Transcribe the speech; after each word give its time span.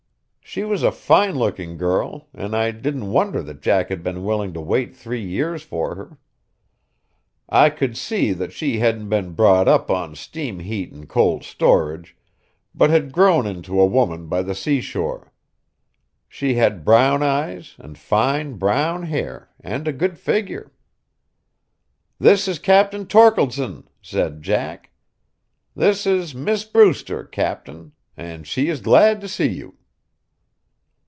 She 0.43 0.65
was 0.65 0.83
a 0.83 0.91
fine 0.91 1.35
looking 1.35 1.77
girl, 1.77 2.27
and 2.33 2.53
I 2.53 2.71
didn't 2.71 3.09
wonder 3.09 3.41
that 3.41 3.61
Jack 3.61 3.87
had 3.87 4.03
been 4.03 4.25
willing 4.25 4.51
to 4.51 4.59
wait 4.59 4.93
three 4.93 5.25
years 5.25 5.63
for 5.63 5.95
her. 5.95 6.17
I 7.47 7.69
could 7.69 7.95
see 7.95 8.33
that 8.33 8.51
she 8.51 8.79
hadn't 8.79 9.07
been 9.07 9.31
brought 9.31 9.69
up 9.69 9.89
on 9.89 10.13
steam 10.13 10.59
heat 10.59 10.91
and 10.91 11.07
cold 11.07 11.45
storage, 11.45 12.17
but 12.75 12.89
had 12.89 13.13
grown 13.13 13.47
into 13.47 13.79
a 13.79 13.85
woman 13.85 14.27
by 14.27 14.41
the 14.41 14.53
sea 14.53 14.81
shore. 14.81 15.31
She 16.27 16.55
had 16.55 16.83
brown 16.83 17.23
eyes, 17.23 17.75
and 17.77 17.97
fine 17.97 18.55
brown 18.57 19.03
hair, 19.03 19.51
and 19.61 19.87
a 19.87 19.93
good 19.93 20.19
figure. 20.19 20.73
"This 22.19 22.49
is 22.49 22.59
Captain 22.59 23.05
Torkeldsen," 23.05 23.87
said 24.01 24.41
Jack. 24.41 24.91
"This 25.77 26.05
is 26.05 26.35
Miss 26.35 26.65
Brewster, 26.65 27.23
captain; 27.23 27.93
and 28.17 28.45
she 28.45 28.67
is 28.67 28.81
glad 28.81 29.21
to 29.21 29.29
see 29.29 29.47
you." 29.47 29.77